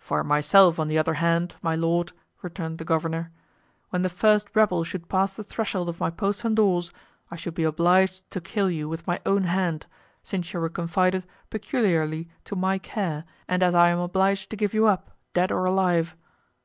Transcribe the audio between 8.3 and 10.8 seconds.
to kill you with my own hand, since you were